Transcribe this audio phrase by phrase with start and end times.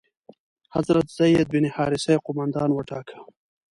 [0.75, 3.17] حضرت زید بن حارثه یې قومندان وټاکه.